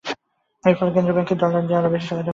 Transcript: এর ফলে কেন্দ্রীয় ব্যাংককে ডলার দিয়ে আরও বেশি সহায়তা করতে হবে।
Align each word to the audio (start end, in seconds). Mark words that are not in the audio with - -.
এর 0.67 0.75
ফলে 0.77 0.91
কেন্দ্রীয় 0.93 1.15
ব্যাংককে 1.15 1.35
ডলার 1.41 1.63
দিয়ে 1.67 1.79
আরও 1.79 1.89
বেশি 1.93 2.05
সহায়তা 2.07 2.07
করতে 2.09 2.19
হবে। 2.27 2.29